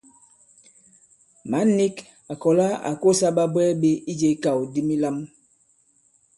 Mǎn 1.49 1.67
nīk 1.77 1.95
à 2.31 2.33
kɔ̀la 2.41 2.67
à 2.89 2.91
kosā 3.01 3.27
ɓabwɛɛ 3.37 3.71
ɓē 3.81 3.91
ijē 4.11 4.29
ikàw 4.35 4.59
di 4.73 4.81
milām. 4.87 5.17